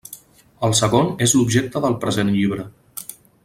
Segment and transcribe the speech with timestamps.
[0.67, 2.67] El segon és l'objecte del present llibre.